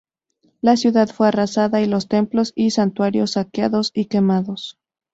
La 0.61 0.77
ciudad 0.77 1.09
fue 1.09 1.27
arrasada, 1.27 1.79
y 1.79 1.85
los 1.85 2.07
templos 2.07 2.53
y 2.55 2.71
santuarios 2.71 3.33
saqueados 3.33 3.91
y 3.93 4.05
quemados. 4.07 4.79